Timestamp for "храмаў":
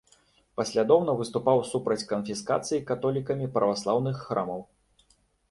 4.25-4.67